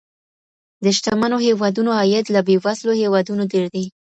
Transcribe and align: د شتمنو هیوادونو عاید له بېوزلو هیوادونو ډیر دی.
د 0.83 0.85
شتمنو 0.97 1.37
هیوادونو 1.47 1.91
عاید 1.99 2.25
له 2.35 2.41
بېوزلو 2.47 2.93
هیوادونو 3.01 3.43
ډیر 3.53 3.65
دی. 3.73 3.85